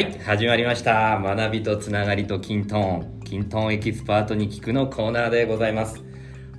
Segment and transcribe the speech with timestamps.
[0.00, 1.18] はい始まりました。
[1.18, 3.20] 学びとつながりとキントン。
[3.22, 6.02] キントンエキスパートに聞くのコーナーでございます。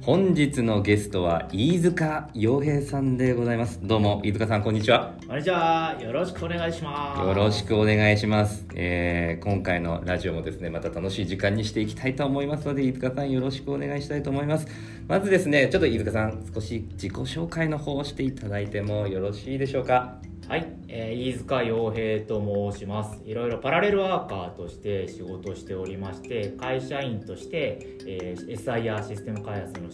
[0.03, 3.79] 本日のゲストは飯塚洋平さんでございます。
[3.81, 5.15] どうも飯塚さんこんにちは。
[5.27, 5.97] こんにちは。
[5.99, 7.27] よろしくお願いします。
[7.27, 14.67] よろしくお願いします、えー今回のラジオもですねまた楽しい時間にしていきたいと思いますので飯塚さんよろしくお願いしたいと思います。
[15.07, 20.17] まずですねちょっと飯塚さん少し自己紹介の方をしていただいてもよろしいでしょうか？
[20.51, 23.21] はい、えー飯塚洋平と申します。
[23.23, 29.87] いろいろパラレルワーカーとして仕事しておりまして会社員として、えー SIR システム開発の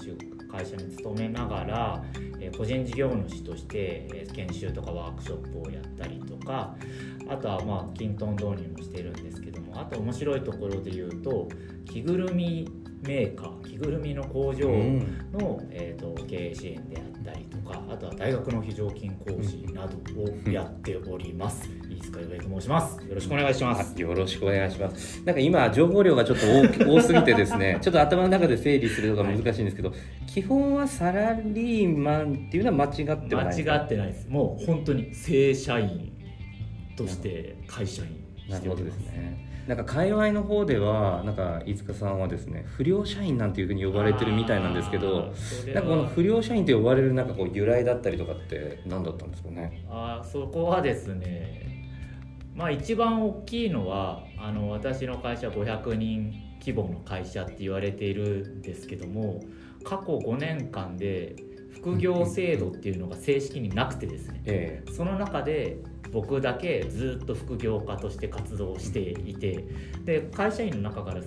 [0.51, 2.03] 会社に勤めながら、
[2.39, 6.76] えー個人事業主として、えー研修とかワークショップをやったりとか
[7.29, 11.49] あとはまあキントン導入もしてるんですけどもあと面白いところで言うと
[11.85, 12.67] 着ぐるみ
[13.05, 14.99] メーカー着ぐるみの工場うん。
[15.31, 23.05] の、えー、と経営支援であったりとかあとは大学の非常勤講師などをやっております、飯塚洋平と申します。
[23.05, 24.01] よろしくお願いします。
[24.01, 25.21] よろしくお願いします。
[25.26, 29.93] なんか今情報量がちょっと多 多すぎてですね、 ちょっと頭の中で整理するのが難しいんですけど、
[30.26, 33.55] 基本はサラリーマンっていうのは間違ってはない？
[33.55, 33.73] ですか。
[33.73, 34.27] 間違ってないです。
[34.29, 36.11] もう本当に正社員
[36.95, 38.09] として会社員
[38.49, 38.99] しております。
[38.99, 39.46] すね。
[39.68, 45.34] なんか界隈の方ではなんか飯塚さんはですね、不良社員なんていうふうに呼ばれてるみたいなんですけど
[45.73, 49.85] なんかこの不良社員と呼ばれるなんかこう由来だったりとかって何だったんですかね？
[49.90, 51.84] あーそこはですね
[52.55, 59.41] まあ一番大きいのはあの私の会社500人規模の会社って言われているんですけども
[59.84, 61.35] 過去5年間で
[61.81, 65.78] 副業制度っていうのが正式になくてですねえその中で
[66.11, 69.66] 僕だけずっと副業家として活動していて
[70.05, 71.22] で会社員の中からな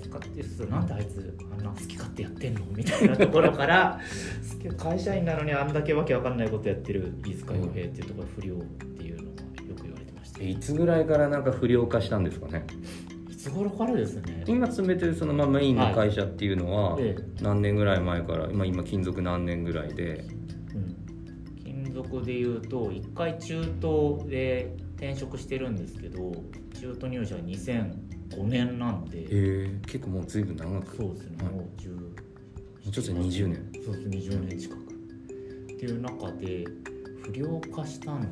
[0.80, 4.00] んであいつあんな好き勝手やってんのみたいなところから
[4.78, 9.28] 会社員なのにあんだけわけわかんないことやってる飯塚洋平っていうところ不良っていうのが
[9.68, 12.64] よく言われてましたえいつぐらいからなんか不良化したんですかね？
[13.30, 14.44] いつ頃からですね？
[14.46, 17.14] 今勤めてるそのまあメインの会社っていうのはえ。
[17.42, 20.24] 何年ぐらい前から、今今勤続何年ぐらいで？
[22.02, 26.32] うん、金属でいうと1回中東で転職してるんですけど
[26.78, 30.96] 中途入社は2005年なんで、へえ結構もう随分長く。
[30.96, 31.54] そうですね、はい。
[31.54, 32.06] もう10も
[32.86, 33.82] うちょっと20年。
[33.84, 34.80] そうです20年近く。
[34.82, 36.64] っていう中で
[37.22, 38.24] 不良化したのは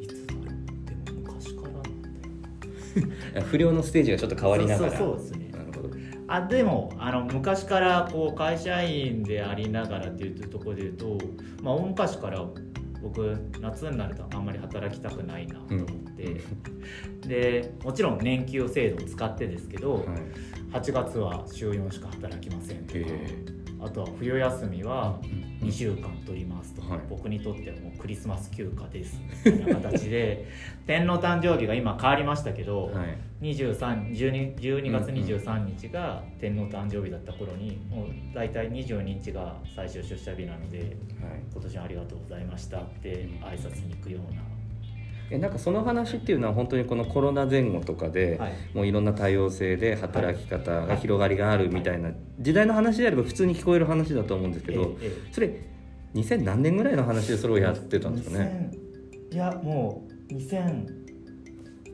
[0.00, 0.44] いつだろう
[1.04, 1.82] でも昔からなん
[3.32, 4.98] だよ 不良のステージがちょっと変わりながら。
[4.98, 5.50] そうですね。
[5.52, 5.90] なるほど。
[6.26, 11.18] あでもあの昔からこう会社員でありながらっていうところで言うと、
[11.62, 12.44] まあ、大昔から
[13.02, 16.40] 僕夏になるとあんまり働きたくないなと思って、
[17.26, 20.04] でもちろん年給制度を使ってですけど、はい。
[20.70, 23.44] 8月は週4しか働きませんとか、へ
[23.80, 27.00] あとは冬休みはうん2週間取りますとか、はい。
[27.08, 29.20] 僕にとってはもうクリスマス休暇です。
[29.44, 30.46] みたいな形で
[30.86, 33.16] 天皇誕生日が今変わりましたけど、はい。
[33.42, 35.24] 23 12, 12月うんうん。
[35.24, 40.88] 23日が天皇誕生日だった頃にもう大体22日が最終出社日なのではい。
[41.52, 44.42] 今年はありがとうございましたって挨拶に行くような、
[45.30, 48.52] えなんかその話っていうのは本当にこのコロナ前後とかで、はい。
[48.74, 55.50] もういろんな多様性で働き方が広がりがあるみたいな時代の話であれば普通に聞こえる話だと思うんですけど、えええそれ
[56.14, 58.70] 2000何年ぐらいの話でそれをやってたんですかね
[59.30, 61.00] ？2000いやもう2000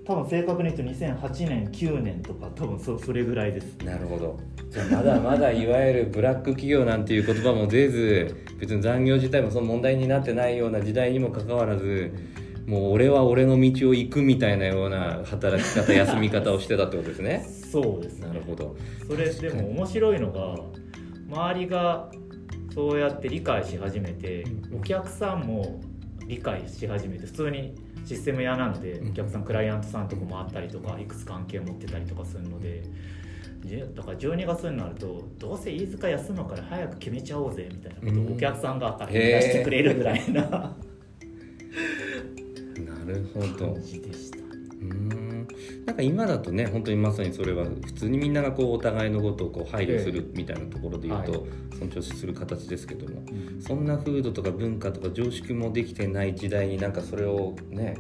[0.07, 3.77] 多分正確に言うと2008年9年とか多分そそれぐらいです。
[3.85, 4.39] なるほど。
[4.71, 12.13] じゃあまだまだいわゆるブラック企業なんていう言葉も出ず別に残業自体もその問題になってないような時代にもかかわらず
[12.67, 17.47] もう俺は俺の道を行くみたいなような働き方休み方をしてたってことですね。
[17.71, 18.27] そうですね。
[18.29, 18.77] なるほど。
[19.07, 20.57] それでも面白いのが
[21.29, 22.11] 周りが
[22.75, 24.45] そうやって理解し始めて
[24.75, 25.81] お客さんも
[26.27, 27.75] 理解し始めて普通に
[28.05, 29.11] システム屋なのでうん。
[29.11, 32.83] お客さんクライアントさんとこもあったりとかいくつ関係を持ってたりとかするので
[33.65, 38.29] じだから12月になるとどうせ飯塚休むから早く決めちゃおうぜみたいなことうん。
[38.29, 40.77] をお客さんが出してくれるぐらいなな
[43.07, 43.73] るほど。
[43.73, 44.39] 感じでした。
[44.39, 45.49] うーん。
[45.87, 51.39] なんか今だとね本当にまさにそれは普通にみんながこうお互いのことをこう配慮するみたいなところで言うと、は
[51.79, 53.23] 尊重する形ですけども
[53.61, 57.97] そんな風土とか文化とか常識もできてない時代になんかそれをね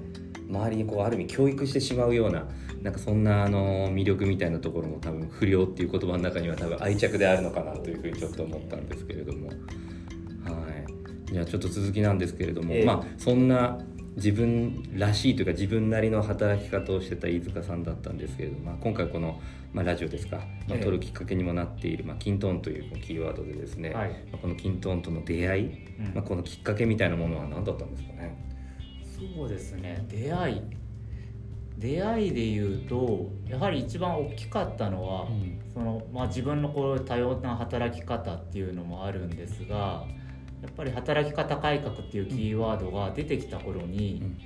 [0.48, 2.46] 周りにこうある意味教育してしまうような
[2.82, 9.48] なんかそんなあの魅力みたいなところも多分不良っていう言葉の中には多分愛着であるのかなというふうにちょっと思ったんですけれども。
[9.48, 11.32] はい。
[11.32, 12.84] じゃあちょっと続きなんですけれども、ええ。
[12.84, 13.78] まあそんな
[14.16, 19.40] 自分らしいというか自分なりの働き方をしてた飯塚さんだったんですけれども、まあ、今回この、
[19.74, 20.46] まあ、ラジオですか、まあ、
[20.78, 20.84] ええ。
[20.84, 24.10] 撮るきっかけにもなっている、まあ、キントーンというキーワードでですね、はい。
[24.32, 25.64] まあこのキントーンとの出会い、
[25.98, 26.14] うん。
[26.14, 28.36] まあ、このきっかけみたいなものは何だったんですかね？
[29.36, 30.04] そうですね。
[30.08, 30.60] 出会い。
[31.78, 35.28] 出会いで言うとやはり一番大きかったのは、
[35.74, 40.06] そのまあ、自分のこう多様な働き方っていうのもあるんですが
[40.66, 44.38] やっぱり働き方改革っていうキーワードが出てきた頃に、うん。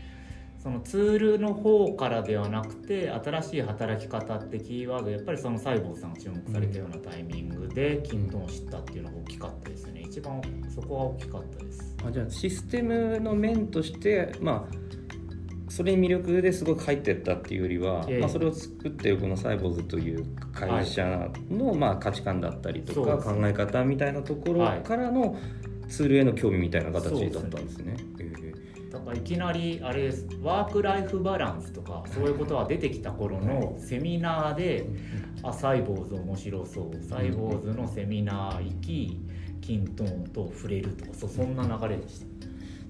[0.62, 10.02] そのツールの方からではなくて新しい働き方ってキーワードやっぱりその細胞さんが注目されたようなタイミングでキントンを知ったっていうのが大きかったですね。
[10.02, 11.96] 一番そこが大きかったです。
[12.06, 14.80] あじゃあシステムの面としてまあ
[15.70, 18.20] それに魅力ですごく入ってったっていうよりは、ええ。
[18.20, 25.38] まあ、それを作ってるこのサイボーズという会社の、まあ、価値観だったりとか考え方みたいなところはいからの
[25.90, 27.96] ツールへの興味みたいな形だったんですね。
[28.18, 30.26] ええだからいきなりあれです。
[30.42, 34.84] ワーク・ライフ・バランスとかそういうことが出てきた頃のセミナーで
[35.44, 37.04] あサイボーズ面白そう。
[37.04, 39.20] サイボーズのセミナー行き
[39.60, 42.26] キントンと触れるとかそそんな流れでした。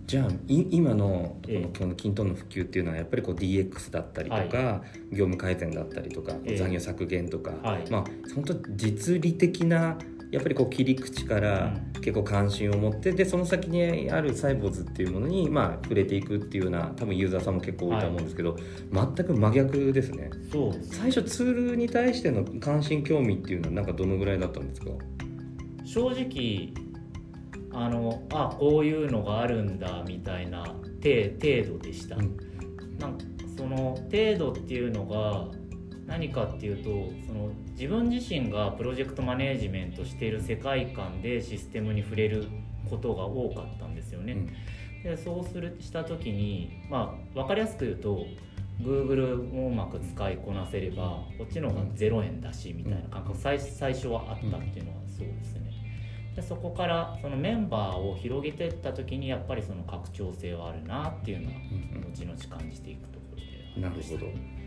[0.06, 1.60] じゃあい今のこええ。
[1.60, 4.82] のこのキントンの普及っていうのはやっぱりこう DX だったりとか、
[5.12, 6.56] 業務改善だったりとか、ええ。
[6.56, 7.84] 残業削減とか、はい。
[7.90, 8.04] まあ
[8.34, 9.98] 本当実利的な
[10.30, 18.56] やっぱりこう切り口からう結構関心を持ってでその先にあるサイボーズっていうものにまあ触れていくっていうような多分ユーザーさんも結構多いと思うんですけど、
[18.92, 20.30] 全く真逆ですね。
[20.82, 24.90] 最初ツールに対しての関心興味っていうのはなんかどのぐらいだったんですか？
[25.84, 26.72] 正直
[27.72, 30.74] あのあこういうのがあるんだみたいな程
[31.40, 32.36] 程度でした、うん。
[32.98, 33.24] なんか
[33.56, 35.48] その程度っていうのが
[36.10, 36.90] 何かっていうと
[37.24, 42.48] その自分自身がプロジェクトマネージメントしている世界観でシステムに触れる
[42.90, 44.36] ことが多かったんですよね。
[45.04, 48.26] でそうするした時にまあ分かりやすく言うと
[48.82, 55.70] Google をうまく使いこなせればこっちの方が0円だしみたいな感覚最最初はあったっていうのはそうですね。
[56.34, 62.12] でそこからそのメンバーを広げていった時にやっぱりその拡張性はあるなっていうのはうんうん。
[62.12, 63.42] 後々感じていくところで
[63.76, 64.14] ありました。
[64.16, 64.59] なるほど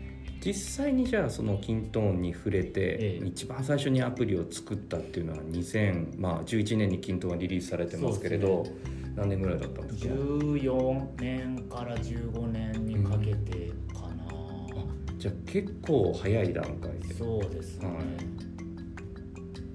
[0.44, 3.26] 実際にじゃあそのキントーンに触れて、ええ。
[3.26, 8.74] 一番最初にアプリを作ったっていうのは2011年にキントーンがリリースされてますけれど、そう
[9.16, 14.26] 何年ぐらいだったんですか？14年から15年にかけてかな、
[15.16, 17.14] じゃあ結構早い段階で。
[17.14, 18.04] そうですね、はい。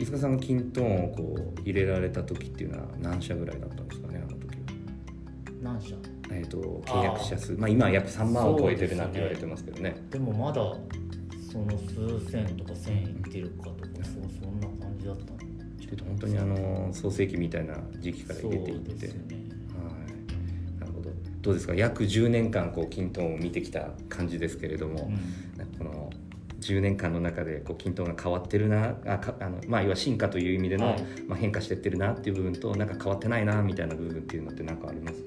[0.04, 4.64] 飯塚さんがキントーンをこう入れられた時っていうのは何社ぐらいだったんですかねあの時は？
[5.62, 5.96] 何社？
[6.32, 7.54] えー、と契約者数。
[7.54, 9.96] まあ今は約3万を超えてるなんて言われてますけどね。
[10.12, 10.62] でもまだ
[11.52, 15.40] その数千とか千いってるかとか、そうそんな感じだったの？
[15.80, 19.08] ちょっと本当にあの創世期みたいな時期から入れていって。
[19.08, 19.14] ね。
[19.74, 19.90] は
[20.78, 21.10] い、なるほど。
[21.42, 21.74] どうですか？
[21.74, 25.78] 約10年間こうキントーンを見てきた感じですけれども、うん。
[25.78, 26.10] この
[26.60, 31.02] 10年間の中でこうキントーンが変わってるなあかあの、まあ、要は進化という意味での、はい。
[31.26, 35.24] まあ、変化してってるなっていう部分となんか変わってないなみたいな部分っていうのって何かあります？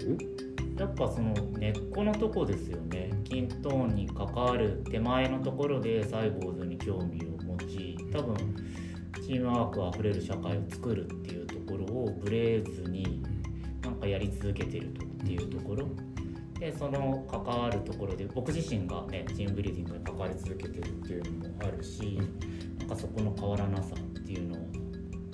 [0.82, 3.08] やっぱその根っこのとこですよね。
[3.23, 8.34] 均等に関わる手前のところでサイボーズに興味を持ち多分
[9.25, 13.23] チームワークあふれる社会を作るっていうところをブレずに
[13.81, 15.87] なんかやり続けてるとっていうところ。
[16.58, 22.19] でその関わるところで僕自身がねチームビルディングに関わり続けてるっていうのもあるし
[22.81, 24.55] なんかそこの変わらなさっていうの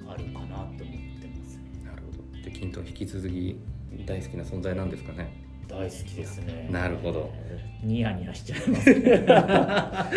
[0.06, 2.42] はあるかなって思ってますなるほど。
[2.42, 3.58] でキントーン引き続き
[4.06, 5.48] 大好きな存在なんですかね。
[5.68, 6.68] 大好きですね。
[6.70, 7.30] なるほど。
[7.82, 9.26] ニヤニヤしちゃいますね。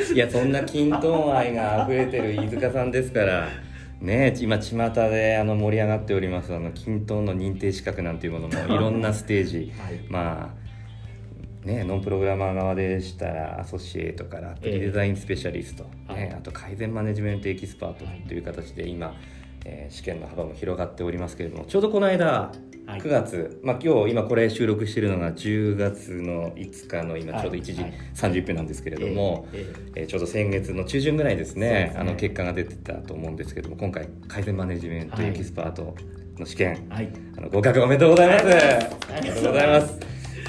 [0.16, 3.50] いやそんなキントーン愛が溢れてる飯塚さんですから
[4.00, 10.00] ね今巷であの盛り上がっておりますあのキントーンの認定資格なんていうものもいろんなステージ はい。
[10.10, 10.62] まあ
[11.68, 16.22] ね、ノンプログラマー側でしたらアソシエイトからアプリデザインスペシャリスト、はい。
[16.22, 19.16] ね、あと改善マネジメントエキスパートはいという形で今、
[19.66, 22.52] えー試験の幅も広がっておりますけれどもちょうどこの間
[22.88, 23.00] はい。
[23.02, 27.94] 9月、まあ、今日今これ収録しているのが10月の5日の今ちょうど1時はい。
[28.16, 30.04] 30分なんですけれども、ええええ。
[30.06, 31.94] ーちょうど先月の中旬ぐらいですねね。
[31.96, 35.96] あの結果が出てたと思うんですけども今回改善マネジメントエキスパート
[36.40, 37.10] の試験、えはい。
[37.38, 38.46] あの合格おめでとうございます。
[38.48, 38.88] ありがとうござい。
[38.88, 40.00] ますありがとうございます。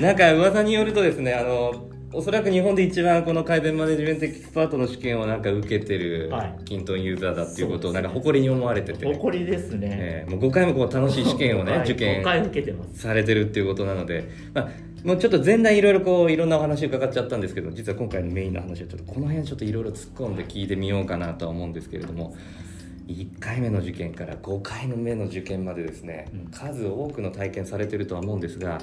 [0.01, 6.59] なんか噂によるとですね、あのおそらく日本で一番この改善マネジメントエキスパートの試験をなんか受けてるはい。
[6.65, 11.81] キントンユーザーだっていうことをなんか誇りに思われてて、誇りですね、えーもう5回もこう楽しい試験をね、 はい。
[11.83, 13.01] 受験5回受けてます。
[13.01, 14.71] されてるっていうことなので、まあ、
[15.05, 22.35] もうちょっと前段いろいろこういろんなお話伺っちゃったんですけど実は今回のメインの話はちょっとこの辺ちょっといろいろ突っ込んで聞いてみようかなとは思うんですけれども。
[23.09, 26.51] 1回目の受験から5回目の受験までですね、うん。
[26.53, 28.79] 数多くの体験されてるとは思うんですが、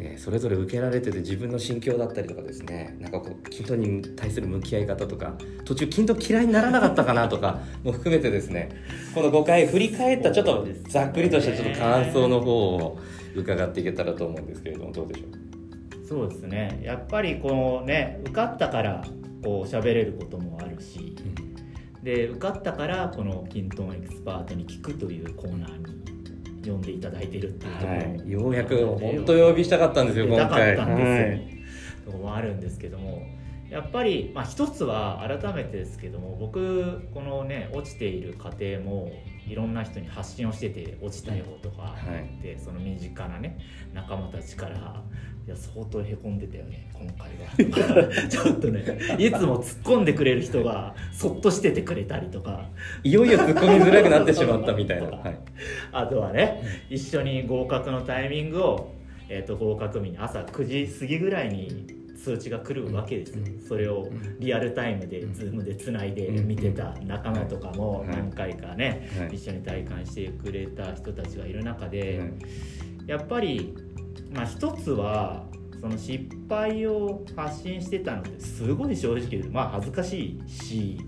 [0.00, 8.68] えーそれぞれ受けられてて自分の心境だったりとかですねなんかこう筋トに対する向き合い方とか途中筋ト嫌いにならなかったかなとか も含めてですね
[9.14, 12.98] この5回振り返ったちょっとざっくりとしたちょっと感想の方を
[13.36, 16.06] 伺っていけたらと思うんですけれどもどうでしょう？
[16.06, 16.80] そうですね。
[16.82, 19.04] やっぱりこうね受かったから
[19.44, 21.14] こう喋れることもあるし、
[22.02, 25.97] で受かったからこのキントンエキスパートに聞くというコーナーに
[26.64, 31.58] 呼んでいただいてるっていうところも、はい、ようやく本当呼びしたかったんですよ今出たか回ったんですよ、はい。
[32.04, 33.37] とこもあるんですけども
[33.70, 39.12] やっぱり、まあ、一つは改めてですけども僕このね落ちている過程も
[39.46, 41.96] いろんな人に発信をしてて落ちたよとかは
[42.40, 42.42] い。
[42.42, 43.58] でその身近なね
[43.92, 45.02] 仲間たちから
[45.46, 48.84] 「いや相当へこんでたよね今回は」と かちょっとね
[49.18, 52.68] いつも突っ込んでくれる人がそっとしててくれたりとか。
[53.02, 55.38] いよいよ突っ込みづらくなってしまったみたいな、 はい、
[55.92, 58.92] あとはね一緒に合格のタイミングを、
[59.28, 63.60] えー、と合格日に朝9時過ぎぐらいに通知が来るわけですよ、うん。
[63.60, 64.08] それを
[64.38, 65.32] リアルタイムでうん。
[65.32, 66.48] Zoom でつないでうん。
[66.48, 68.08] 見てた仲間とかもはい。
[68.08, 69.36] 何回かね、はい。
[69.36, 72.30] 一緒に体感してくれた人たちがいる中で、はい。
[73.06, 73.74] やっぱり
[74.32, 75.44] まあ一つは
[75.80, 80.98] その失敗を発信してたのってすごい正直言うとまあ恥ずかしいし。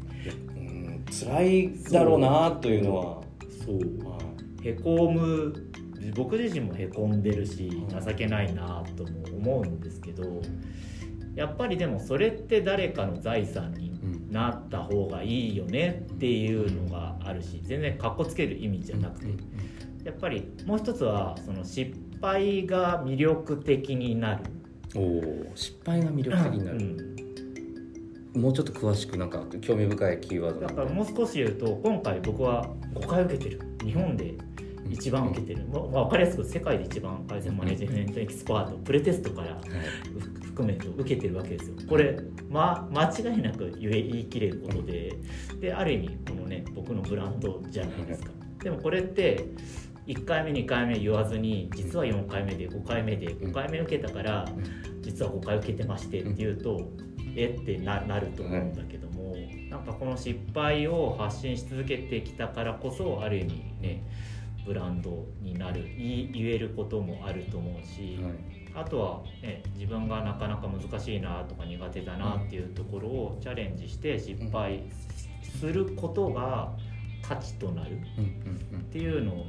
[0.56, 1.04] うん。
[1.10, 3.22] 辛いだろうなというのは。
[3.64, 4.04] そう。
[4.04, 4.20] は
[4.62, 5.70] へこむ
[6.14, 10.42] 僕自身もへこんでるしうん情けないなとも思うんですけど
[11.34, 19.28] やっぱりでもそれって誰かの財産にうんなった方がいいよねっていうのがあるし全然かっこつける意味じゃなくて。
[20.04, 24.44] やっぱりもう一つはその失敗が魅力的になる。
[24.96, 26.78] おお失敗が魅力的になる、
[28.34, 28.42] うん。
[28.42, 33.60] もうちょっと詳しくなんか興味深いキーワードだからもう少し言うと今回僕は5回受けてる。
[33.84, 34.34] 日本で
[34.90, 39.60] 一番受けてる、まあ、分かりやすく世界で一番改善マネジメントエキスパートプレテストから
[40.42, 41.76] 含めて受けてるわけですよ。
[41.88, 42.18] これ、
[42.48, 45.16] ま、間違いなく言い切れることで
[45.60, 48.30] である意味このね僕のブランドじゃないですか。
[48.62, 49.46] でもこれって
[50.06, 54.44] 1回目2回目言わずに実は4回目で5回目で5回目受けたから
[55.02, 56.90] 実は5回受けてましてっていうと
[57.36, 59.36] えってななると思うんだけども
[59.70, 64.04] なんかこの失敗を発信し続けてきたからこそある意味ね
[64.70, 68.34] ブランドになる言えることもあると思うし、はい。
[68.72, 74.84] あとは、ね、自分がなかなか難しいなとか苦手だなっていうところをチャレンジして失敗
[75.42, 76.70] することが
[77.20, 79.46] 価値となるっていうのを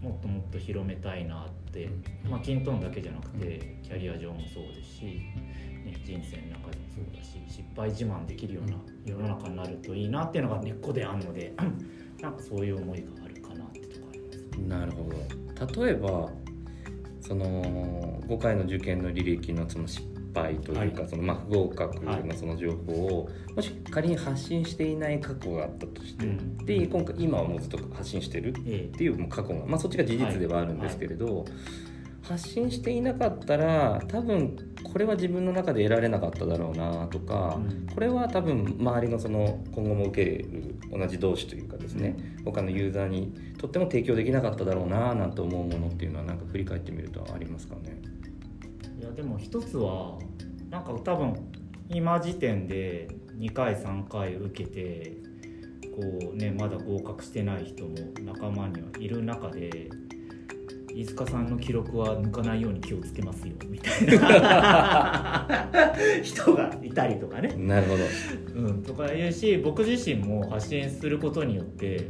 [0.00, 1.90] もっともっと広めたいなって、
[2.26, 11.52] まあ、キントンだけじゃなくてキャリア上もそうですし、ね、人生の中でもそうだし失敗自慢できるような世の中になるといいなっていうのが根っこであるので
[12.22, 13.23] なんかそういう思いが
[14.68, 15.82] なるほど。
[15.82, 16.30] 例えば
[17.20, 21.10] その5回の受験の履歴のその失敗というか、はい。
[21.10, 26.56] そのまあ不合格のその情報を、もし仮に発信していない過去があったとして、うん。
[26.58, 31.44] で今回今はもうずっと発信してるっえていう過去が、まあ、そっちが事実ではあるんですけれど、
[32.22, 34.56] 発信していなかったら多分
[34.94, 48.00] これは自分の中で得られなかっただろうなとか、うんこれは多分周りのその今後も受ける同じ同士というかですね、他のユーザーにとっても提供できなかっただろうななんて思うものっていうのはなんか振り返ってみるとありますかね。
[49.00, 50.18] いやでも一つは
[50.70, 51.34] なんか多分
[51.88, 53.08] 今時点で
[53.38, 55.16] 2回3回受けて
[55.94, 59.88] こうねまだ合格してない人も仲間にはいる中で
[60.94, 65.68] 飯塚さんの記録は抜かないように気をつけますよみたいな。
[66.22, 68.04] 人がいたりとかね、なるほど。
[68.60, 72.08] うん、とかいうし僕自身も発信することによって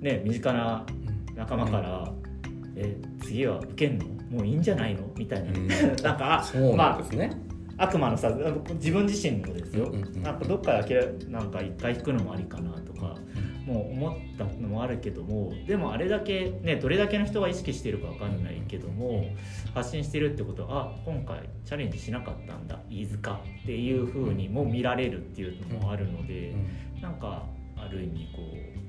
[0.00, 0.86] ね身近な
[1.36, 2.12] 仲間から
[2.76, 5.68] 「え次は受けんのもういいんじゃないの?」みたいな、うん。
[6.02, 7.30] なんかそうまあなんですね。
[7.80, 8.34] 悪魔のさ
[8.74, 10.98] 自分自身もですよ、うんうんうんなんかどっかだけ
[11.28, 12.87] なんか一回引くのもありかなとか
[13.68, 19.26] もう思ったのもあるけどもでもあれだけねどれだけの人が意識してるかわかんないけども
[19.74, 26.54] 発信してるってことはあ今回チャレンジしなかったんだ飯塚っていう風にも見られるっていうのもあるので、
[27.02, 27.44] なんか
[27.76, 28.42] ある意味こ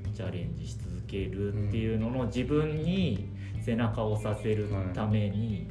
[0.05, 3.27] うチャレンジし続けるっていうのの自分に
[3.61, 5.67] 背中を押させるために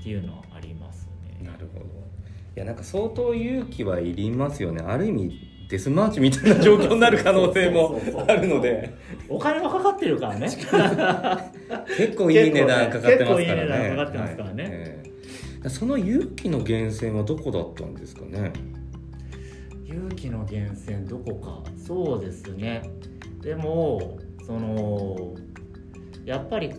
[0.00, 1.08] っていうのはあります
[1.40, 1.46] ね。
[1.46, 1.86] なるほど。
[1.86, 4.82] いやなんか相当勇気はいりますよね。
[4.86, 8.94] ある意味デスマーチみたいな状況になる可能性もあるので、
[9.28, 10.48] お金もかかってるからね。
[11.96, 13.66] 結構いい値段かかってますからね。
[14.54, 14.62] ね。
[14.62, 14.72] はい。
[14.72, 15.02] え
[15.64, 18.52] えその勇気の源泉はどこだったんですかね？
[19.84, 21.64] 勇気の源泉どこか。
[21.76, 22.82] そうですね。
[23.42, 25.34] でもその
[26.24, 26.72] やっぱり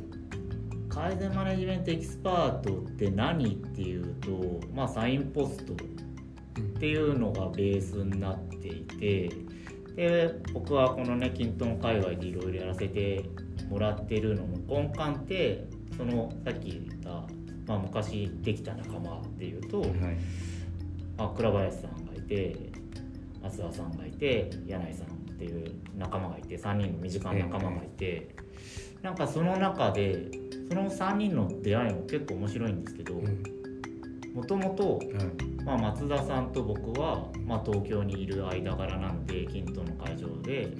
[0.87, 5.73] 改善マネジメントエキスパートって何っていうとまあサインポスト
[6.59, 9.31] っていうのがベースになっていて
[9.95, 13.23] で僕はこのねキントン界隈でいろいろやらせて
[13.69, 17.23] もらってるのの根幹ってそのさっき言った
[17.67, 19.91] まあ、昔できた仲間でいうと、はい。
[21.17, 22.55] あ倉林さんがいて
[23.41, 28.35] 松田さんがいて柳井さんっていう仲間がいて3人の身近な仲間がいて、
[29.01, 30.29] なんかその中で
[30.69, 33.56] その3人の出会いも結構面白いんですけどうん
[34.37, 34.99] もともと
[35.65, 40.77] 松田さんと僕は、まあ、東京にいる間柄なので均等の会場で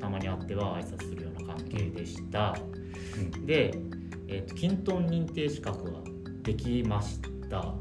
[0.00, 2.56] たまに会っては挨拶するような関係でした。
[3.44, 3.74] で、
[4.28, 6.00] えーとキントン認定資格は
[6.42, 7.74] できました。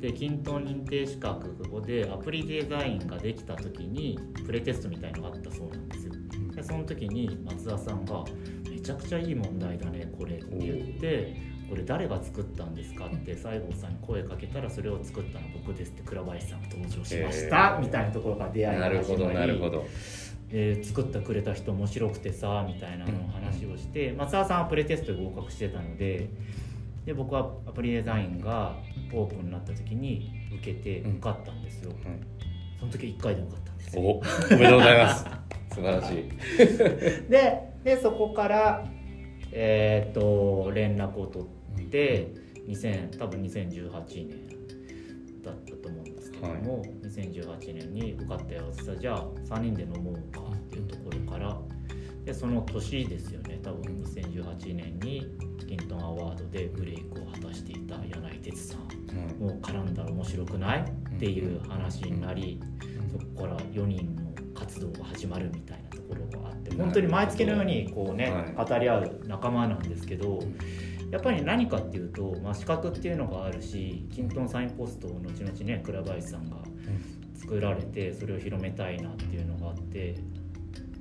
[0.00, 1.54] でキントン認定資格
[1.86, 6.14] でアプリデザインができた時にプレテストみたいのがあったそうなんですよ。
[6.54, 8.24] でその時に松田さんが
[8.70, 11.36] 「めちゃくちゃいい問題だねこれ」って言って
[11.74, 19.84] 「これ誰が作ったんですか?」って西郷さんに声かけたらそれを作ったの僕ですって倉林さんが登場しました、みたいなところから出会いがなるほどなるほど。
[20.50, 26.28] えー作ってくれた人面白くてさみたいなのを話をして、松田さんはプレテストで合格してたので
[27.04, 28.76] で僕はアプリデザインが
[29.12, 31.98] オープンになった時に受けて受かったんですよ、はい
[32.78, 34.02] その時1回で受かったんですよ。
[34.02, 35.26] おおめでとうございます。
[35.74, 37.30] 素晴らしい。
[37.30, 38.86] ででそこから
[39.52, 41.48] えーっと連絡を取っ
[41.94, 42.34] て
[42.66, 44.48] 2000多分2018年
[45.44, 49.24] だったと思うんですけども、2018年に受かったよって言ったらじゃあ
[49.54, 51.56] 3人で飲もうかっていうところから
[52.24, 55.28] でその年ですよね多分2018年に
[55.68, 58.80] キントンアワードでブレイクを果たしていた柳井哲さん。
[59.38, 60.80] もう絡んだら面白くない？
[60.80, 62.60] っていう話になり
[63.12, 70.40] そこから4人の活動が始まるみたいなところがあって本当に毎月のようにこうねは語り合う仲間なんですけど
[71.14, 76.56] やっぱり何かっていうと、まあ、資格っていうのがあるしキントンサインポストを後々ね倉林さんが
[77.36, 80.16] 作られてそれを広めたいなっていうのがあって。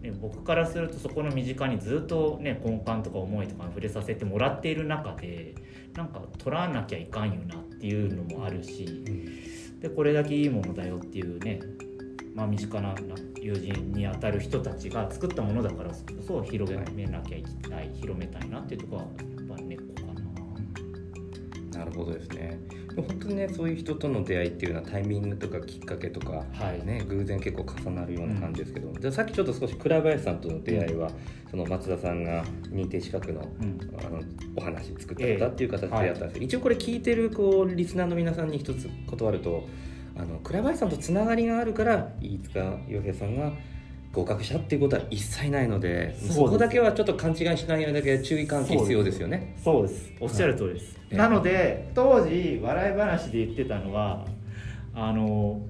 [0.03, 5.55] ね、僕からするとそこの身近にずっとね根幹とか思いとかに触れさせてもらっている中で
[5.96, 8.86] なんか取らなきゃいかんよなっていうのもあるし
[9.79, 11.62] でこれだけいいものだよっていうね、
[12.36, 12.93] まあ、身近な
[13.41, 15.96] 友人にあたる人たちが作ったものだからこ
[16.27, 19.93] そ広めなきゃいけない広めたいなっていうところはやっぱり根っこか
[21.74, 21.86] な。
[21.86, 22.59] なるほどですね。
[22.96, 26.86] 本当にねそういう人との出会いっていうのはタイミングとかきっかけとか、はい。
[26.86, 31.09] ね、偶然結構重なるような感じですけど、でさっきちょっと少し倉林さんとの出会いは、
[31.50, 33.79] その松田さんが認定資格のうん。
[34.00, 34.22] あの
[34.55, 39.68] お話作ってたっていう形でええやったんですけど、一応これ聞いてるこうリスナーの皆さんに一つ断ると
[40.16, 43.51] あの倉林さんとつながりがあるから飯塚洋平さんが
[44.14, 49.56] 合格したっていうことは一切ないのでそこだけはちょっと勘違いしないようにだけ注意喚起必要ですよね。
[49.64, 50.14] そうです。
[50.20, 54.26] おっしゃる通りです、はいなので当時笑い話で言ってたのは
[54.96, 55.62] あの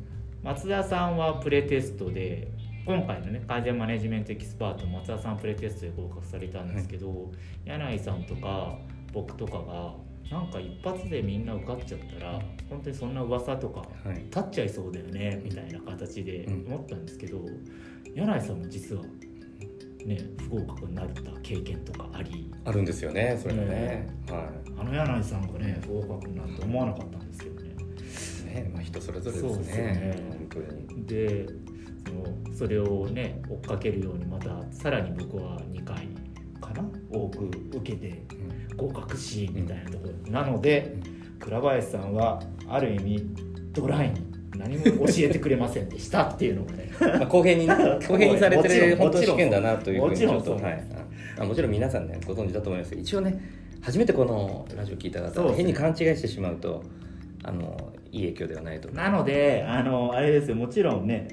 [0.41, 2.47] 松田さんはプレテストで
[2.85, 7.31] 今回のね改善マネジメントエキスパート松田さんプレテストで合格されたんですけど、
[7.65, 8.77] 柳井さんとか
[9.13, 9.93] 僕とかが
[10.31, 14.15] なんか一発でみんな受かっちゃったら本当にそんな噂とかはい。
[14.23, 17.39] 立っちゃいそうだよねみたいな形で思ったんですけど、
[18.15, 19.03] 柳井さんも実は
[20.05, 22.51] ね不合格になった経験とかあり？
[22.65, 24.07] あるんですよねそれがね。
[24.29, 27.71] はあの柳井さんがね合格になると思わなかったんですけどね
[28.43, 28.45] い。
[28.45, 29.53] ねまあ人それぞれですね。
[29.53, 31.05] そうですよね本当に。
[31.05, 31.45] で
[32.05, 36.07] そのそれをね追っかけるようにまたさらに僕は2回
[36.61, 38.23] かな多く受けて
[38.75, 40.97] 合格しみたいなところ、なので
[41.39, 43.25] 倉林さんはある意味
[43.71, 47.73] ドライに何も教えてくれませんでしたっていうのがね まあ公平にね
[48.07, 50.83] 公平にされてる本当に試験だなというふうにちょっともちろんそうはい。
[51.39, 53.39] あもちろん皆さんねご存知だと思いますけど一応ね
[53.81, 56.83] 初めてこのラジオ聞いた方ね変に勘違いしてしまうと
[57.43, 57.75] あの
[58.11, 58.89] いい影響ではないと。
[58.91, 61.27] なのであのあれですよもちろんね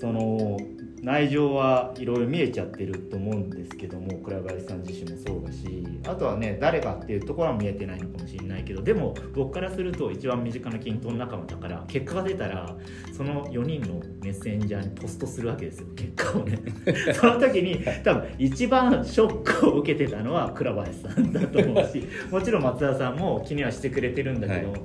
[0.00, 0.58] その
[1.02, 12.74] 内情はいろいろ見えちゃってると思うんですけども倉林さん自身もそうだしあとはね誰かっていうところは見えてないのかもしれないけどでも僕からすると一番身近な均等仲間だから結果が出たら
[13.16, 15.86] その4人のメッセンジャーにポストするわけですよ。
[15.96, 16.58] 結果をね。
[17.14, 24.80] その時に多分一番ショックを受けてたのは倉林さんだと思うしもちろん松田さんも気にはしてくれてるんだけど、はい。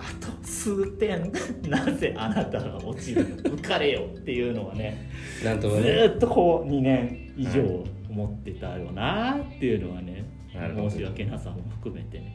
[0.00, 1.30] あと数点。
[1.68, 5.10] なぜあなたが落ちるの受かれよっていうのはね。
[5.40, 5.90] ずなんともね。
[5.90, 10.90] ーっとこう2年以上思ってたよなっていうのはね、なるほど。
[10.90, 12.34] 申し訳なさも含めてね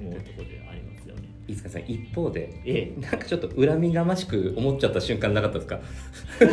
[0.00, 1.22] 思うところでありますよね。
[1.48, 3.00] 飯塚さん一方でええ。
[3.00, 5.80] なんかちょっと恨みがましく思っちゃった瞬間なかったですか？
[6.38, 6.50] 確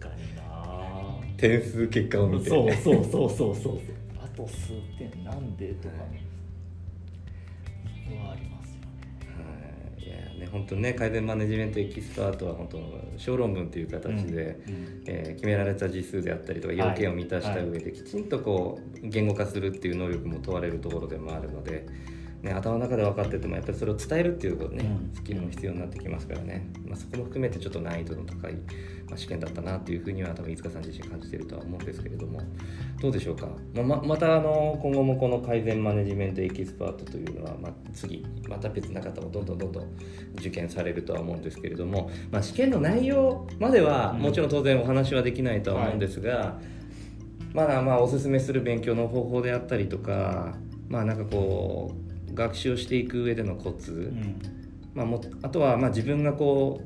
[0.00, 1.18] かにな。
[1.36, 2.48] 点数結果を見て。
[2.48, 3.56] そうそうそうそうそう。
[3.56, 3.78] そう
[4.22, 5.24] あと数点。
[5.24, 5.94] なんでとか
[8.16, 8.80] はありますよ
[9.36, 12.78] ねはいいや本当ね改善マネジメントエキスパートは本当
[13.16, 21.86] 小論文という形で、うんうん、えー、決められた字数であったりとか要件を満たした上で、きちんとこう言語化するっていう能力も問われるところでもあるので。
[22.42, 28.52] ね、頭の中で分かっててもやっぱりそれを伝えるっていうことね、うん、スキルも必要になってきますからね、まあ、そこも含めてちょっと難易度の高い、
[29.08, 32.40] まあ、試験だったなというふうには多分飯塚さん自身感じているとは思うんですけれども。
[33.00, 39.84] どうでしょうか、まままたあの今後もこの改善マネジメントエキスパートというのは、まあ、次また別な方もどんどんどんどん
[40.36, 46.60] 受験されるとは思うんですけれども、まあ、試験の内容まではもちろん当然お話はできないとは思うんですが、は
[47.52, 50.56] い、まだまあおすすめする勉強の方法であったりとか
[50.88, 52.07] まあなんかこう
[52.38, 54.40] 学習をしていく上でのコツ、うん、
[54.94, 56.80] まあ、もあとはまあ自分がこ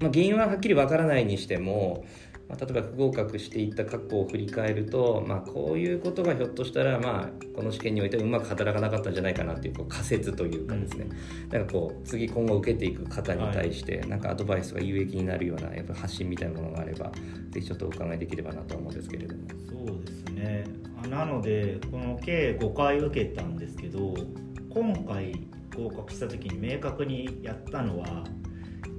[0.00, 2.04] う、まあ、原因ははっきりわからないにしても、
[2.48, 11.06] まあ、例えば不合格していった過去を振り返ると、まあ、こういうことがひょっとしたら、まあ、この試験においてうまく働かなかったんじゃないかなっていうこう仮説というかですね、
[11.44, 17.10] うん、なんかこう次今後受けていく方に対して、なんかアドバイスが有益になるようなやっぱ発信みたいなものがあれば
[17.50, 19.42] ぜひちょっとお伺いできればなと思うんですけれども。
[19.68, 20.64] そうですね。
[21.10, 24.14] なのでこの計5回受けたんですけど
[24.76, 25.32] 今回
[25.74, 28.24] 合格した時に明確にやったのは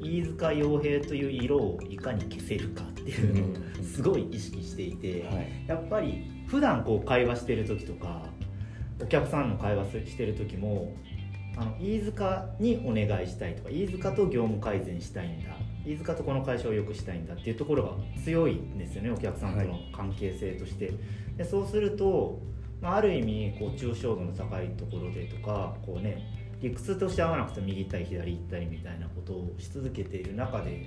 [0.02, 8.24] 飯塚洋平という色をいかに消せるかっていうのをすごい意識していて、はい、やっぱり普段こう会話してる時とか
[9.00, 10.96] お客さんの会話してる時も
[11.56, 15.52] あの飯塚にお願いしたいとか飯塚と業務改善したいんだ
[15.86, 17.92] 飯塚とこの会社を良くしたいんだっていうところが
[18.24, 20.92] 強いんですよねお客さんとの関係性として。
[21.38, 22.42] でそうすると
[22.82, 26.22] まあ、ある意味こう抽象度の高いところでとかこうね
[26.62, 30.86] 理屈として合わなくて右行ったり左行ったりみたいなことをし続けている中で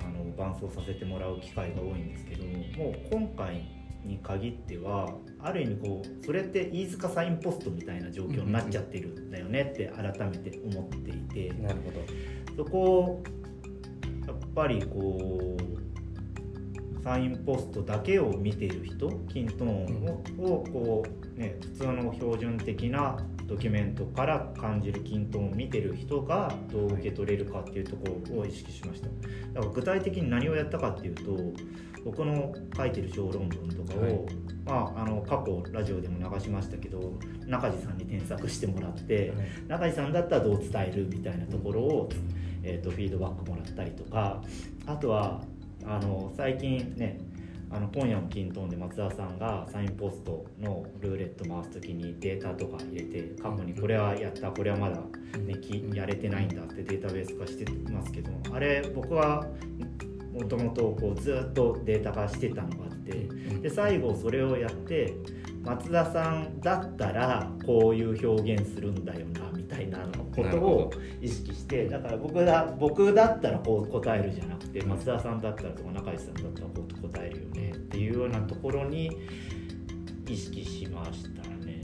[0.00, 3.68] あの伴走させてもらう機会が多いんですけどももう今回
[4.04, 5.08] に限っては
[5.40, 12.64] ある意味こうそれって飯塚サインポストみたいな状況になっちゃってるんだよねって改めて思っていて、なるほど。
[12.64, 13.22] そこを
[14.26, 15.87] やっぱりこう
[17.08, 23.16] サインポストだけを見ている人キントーンををこう、ね、普通の標準的な
[23.46, 29.06] ドキュメントから感じるキントーンを見てる人がどう受け取れるかっていうところを意識しました。
[29.08, 31.34] だから具体的に何をやったかっていうと
[32.04, 34.14] 僕の書いてる小論文とかを、はい、
[34.66, 42.10] まあ、あの過去ラジオでも流しましたけど中地さんに添削してもらって、はい、中地さんだったらどう伝えるみたいなところを、
[42.62, 44.42] えーとフィードバックもらったりとか
[44.84, 45.40] あとは
[45.88, 47.18] あの最近ね
[47.70, 54.96] あの今夜も均等で松田さんがサインポストのルーレット回す時にデータとか入れて過去にこれはやったこれはまだ、
[55.38, 59.46] ね、きやれてないんだってデータベース化してますけどあれ僕は
[60.32, 63.12] もともとずっとデータ化してたのがあって
[63.60, 65.14] で最後それをやって
[65.62, 69.98] 松田さんだったらこういう表現するんだよなみたいな
[70.34, 79.10] ことを意識してだから僕だ僕だったらこう答えるじゃなくて松田さんだったらとか中石さんだったらこう答えるよねっていうようなところに
[80.28, 81.82] 意識しましたね。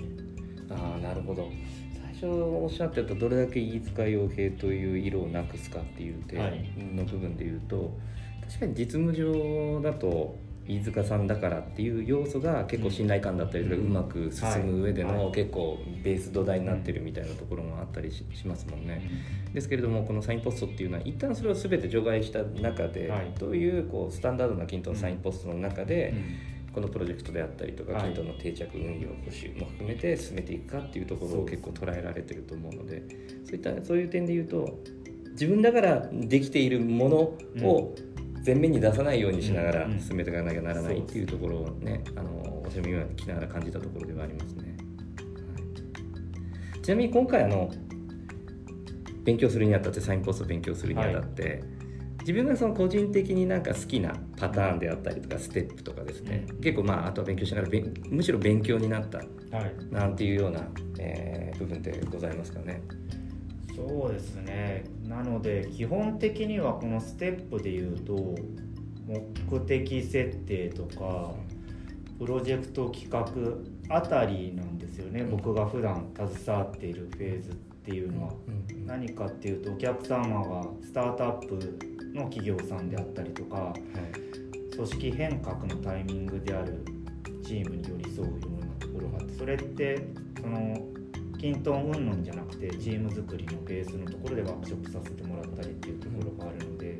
[0.71, 1.51] あなるほど。
[2.15, 7.91] 最初おっしゃってたどれだけ飯塚洋平という色をなくすかっていう点の部分で言うと、はい、
[8.47, 19.03] 確かに実務上だと飯塚さんだからっていう要素が結構信頼感だったりとか、うまく進む上での結構ベース土台になってるみたいなところもあったりしますもんね。
[19.53, 26.15] ですけれどもこのサインポストっていうのは一旦それを全て除外した中で、どういうこうスタンダードな均等のサインポストの中で、
[26.75, 33.03] このプロジェクトであったりとか均等の定着運用補修も含めて進めていくかっていうところを結構捉えられてると思うので
[33.45, 34.81] そういったそういう点で言うと
[35.33, 37.17] 自分だからできているもの
[37.69, 38.14] を、うん
[38.45, 44.77] 前面に出さないようにしながら進めていかなきゃならないっていうところをね、あの私も今聞きながら感じたところではありますね。
[46.75, 47.71] はい、ちなみに今回あの
[49.25, 51.63] 勉強するにあたってサインポストを勉強するにあたって、はい、
[52.21, 57.81] 自分がその個人的になんか好きなパターンであったりとかステップとかですね、うん、結構まああとは勉強しながら
[58.11, 59.23] むしろ勉強になった。
[59.91, 62.83] なんていうような、えー、部分でございますかね。
[63.77, 68.35] そうですねなので基本的にはこのステップで言うと
[69.07, 71.35] 目的設定とか
[72.19, 75.25] プロジェクト企画あたりなんですよね。
[75.25, 78.33] 僕が普段携わっているフェーズっていうのは、
[78.87, 81.57] 何かっていうとお客様がスタートアップ
[82.15, 83.75] の企業さんであったりとか、
[84.75, 86.85] 組織変革のタイミングである
[87.45, 90.07] チームに寄り添うようなところがあってそれって
[90.41, 90.77] その
[91.39, 96.99] 均等云々じゃなくてチーム作りのベースのところでワークショップさせてもらったりっていうところがあるので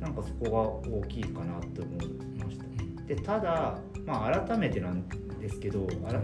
[0.00, 2.64] なんかそこが大きいかなと思いました。
[3.06, 5.08] でただ、まあ、改めてなん
[5.40, 6.20] ですけど、あら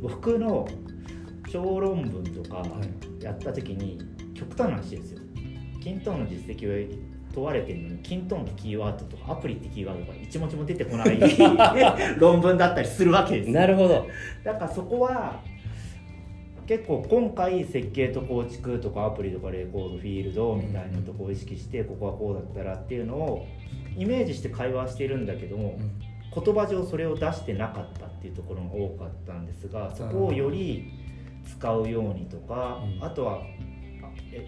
[0.00, 0.68] 僕の
[1.48, 2.62] 小論文とか
[3.20, 3.98] やった時に
[4.34, 5.20] 極端な話ですよ。
[5.82, 11.18] キントーンの実績を問われてるのにキントーンのキーワードとかアプリってキーワードが一文字も出てこない
[12.18, 14.06] 論文だったりするわけですなるほど。
[14.42, 15.42] だからそこは
[16.66, 23.46] 結構今回設計と構築とかアプリとかレコードフィールドみたいなとこを意識してここはこうだったらっていうのを
[23.96, 25.78] イメージして会話してるんだけども
[26.34, 30.90] 言葉上それを出してなかったっていうところが多かったんですがそこをより
[31.46, 33.42] 使うようにとかあとは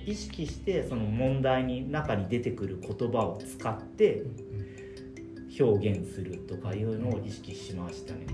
[0.04, 4.22] 意識してその問題に中に出てくる言葉を使って
[5.60, 8.26] 表現するとかいうのを意識しましたね。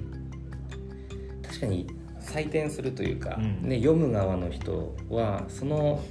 [1.43, 1.87] 確かに
[2.23, 6.03] 採点するというか、うんね、読む側の人はその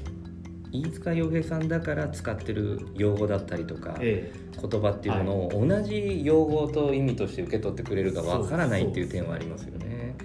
[0.71, 10.15] 飯塚洋平さんだから使ってる用語だったりとか、え言葉っていうものを同じ用語と意味として受け取ってくれるかわからないっていう点はありますよね。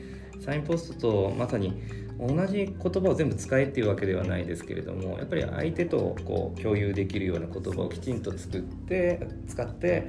[0.40, 1.82] サインポストとまさに
[2.18, 10.06] 同じ言葉を全部使えっていうわけではないですけれどもやっぱり相手とこう共有できるような言葉をきちんと作って使って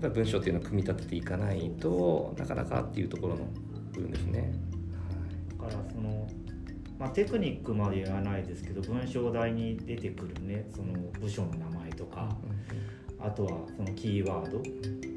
[0.00, 3.46] 文章っていうのを組み立てていかないとなかなかっていうところの
[3.92, 4.52] 部分ですね。
[5.68, 6.26] だからその、
[6.98, 12.28] まあ、テクニックまで言わないですけど文章題に出てくるねその部署の名前とか
[13.20, 14.62] あとはそのキーワード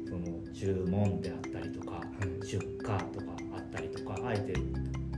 [0.08, 2.00] その注文であったりとか
[2.42, 2.98] 出荷とか
[3.54, 4.54] あったりとかあえて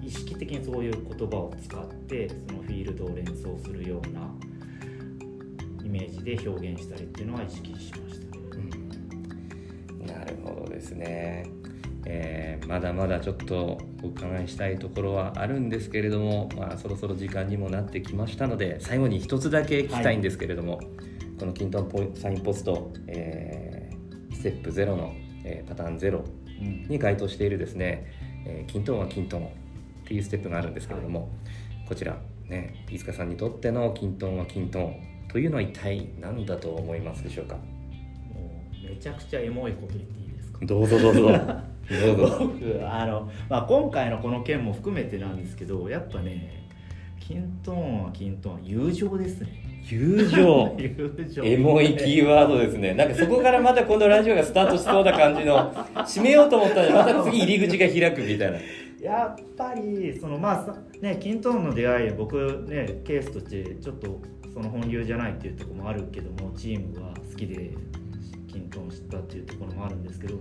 [0.02, 4.22] 意識的にそういう言葉を使ってそのフィールドを連想するような
[5.84, 8.42] イメージで表現したりっていうのは意識しましたね。
[10.00, 11.59] うんなるほどですね。
[12.06, 20.80] えーまだまだちょっとお伺いしたいところはあるんですけれども、まあ、そろそろ時間にもなってきましたので最後に一つだけ聞きたいんですけれども、
[21.38, 25.12] このキントンポイサインポスト、えーステップ0の、
[25.44, 28.06] えーパターン0うんに該当しているですね、
[28.46, 29.48] えーキントンはキントンっ
[30.06, 31.28] ていうステップがあるんですけれども、
[31.88, 32.16] こちら
[32.48, 34.96] ね飯塚さんにとってのキントンはキントン
[35.28, 37.56] というのは一体何だと思いますでしょうか？
[37.56, 37.60] も
[38.84, 40.58] うめちゃくちゃエモいこと言っていいですか？
[40.64, 41.28] どうぞどうぞ
[42.16, 46.68] 僕あの、まあ、今回のこの件も含めてなんですけどやっぱね
[47.20, 49.82] キントーンはキントーンは友情ですね。
[49.88, 50.74] 友情。
[50.78, 51.44] 友情。
[51.44, 52.94] エモいキーワードですね。
[52.94, 58.58] なんかそこからまた今度ラジオがスタートしそうな感じの締めようと思ったらまた次入り口が開くみたいな。
[59.00, 62.36] やっぱりそのまあさねキントーンの出会い僕
[62.68, 64.20] ねケースとしてちょっと
[64.52, 67.70] その本流じゃないっていうところもあるけどもチームが好きで
[68.52, 70.34] キントーン知ったっていうところもあるんですけど、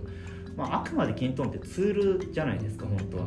[0.60, 3.24] まあ、あくまでキントーンってツールじゃないですか本当は。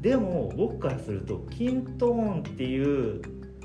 [0.00, 3.20] でも僕からするとキントーンっていう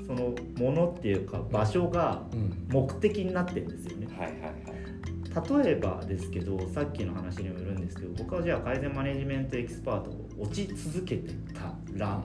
[0.06, 2.66] そのものっていうか場所がうん。
[2.68, 4.06] 目的になってるんですよね。
[4.16, 5.64] はいはいはい。
[5.64, 12.22] 例えばですけどさっきの話にもよるんですけど僕はじゃあ改善マネジメントエキスパートを落ち続けてたら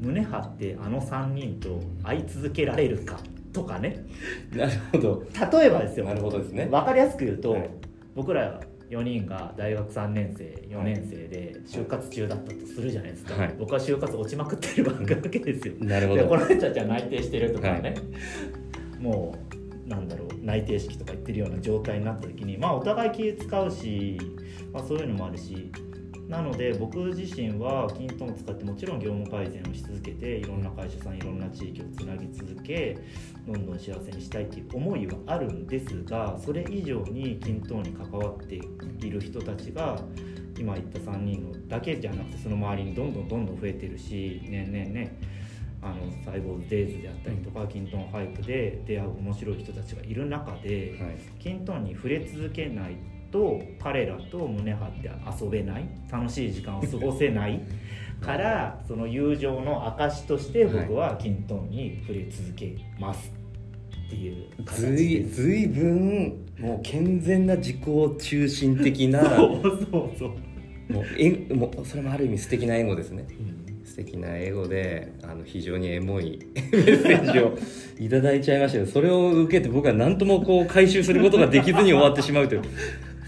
[0.00, 3.18] 胸張ってあの3人と会い続けられるか
[3.54, 4.04] とかね。
[4.52, 5.24] なるほど。
[5.58, 6.04] 例えばですよ。
[6.04, 6.66] なるほどですね。
[6.66, 7.70] 分かりやすく言うと、はい。
[8.14, 8.60] 僕ら
[8.92, 13.54] 4人が大学3年生4年生で就活中だったとするじゃないですか、はい。
[13.58, 15.74] 僕は就活落ちまくってるわけですよ。
[15.80, 16.22] なるほど。
[16.22, 19.02] でこの人たちは内定してるとかね、はい。
[19.02, 19.34] も
[19.86, 24.18] うなんだろう内定式とか言ってるような状態になった時にまあお互い気使うし、
[24.72, 25.72] まあ、そういうのもあるし
[26.32, 32.96] なので僕自身はキントンを使ってもちろん業務改善をし続けていろんな会社さんいろんな地域をつなぎ続け
[33.46, 40.00] どんどん幸せにしたいっていう思いはあるんですがそれ以上にキントンに関わっている人たちが
[40.58, 45.18] 今言った3人のだけじゃなくてその周りにどんどんどんどん増えてるし年々ね
[45.82, 51.18] あのサイボーズデイズであったりとか、キントンハイプで出会う面白い人たちがいる中で、はい。
[51.40, 52.96] キントンに触れ続けない
[53.32, 55.10] と彼らと胸張って
[55.42, 57.60] 遊べない楽しい時間を過ごせない。
[58.20, 63.32] からその友情の証として僕はキントンに触れ続けます
[64.06, 65.42] っていう形ずいです。
[65.42, 67.78] ずいぶんもう健全な自己
[68.20, 73.26] 中心的な そうそうそう、もうえもうそれもある意味素敵なエゴですね。
[73.28, 73.62] うん。
[73.92, 77.58] 素敵な英語であの非常にエモい メッセージを
[78.00, 82.62] いただいちゃいましたけどそれを受けて僕は何ともこう回収することができずに終わってしまうという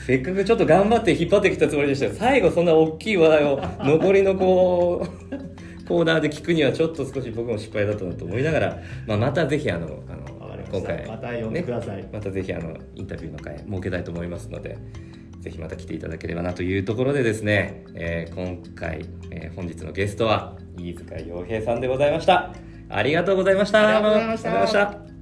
[0.06, 10.34] せっかくちょっと頑張って引っ張ってきたつもりでしたが最後そんな大きい話題を 残りのこうコーナーで聞くにはちょっと少し僕も失敗だったなと思いながら、まあ、またぜひあのあの
[10.70, 14.76] 今回また呼んでください、またぜひあのインタビューの会設けたいと思いますので
[15.40, 22.52] ぜひまた来ていただければなというところでですね、えー今回、えー本日のゲストは飯塚洋平さんでございました。
[22.88, 23.88] ありがとうございました。
[23.88, 25.13] ありがとうございました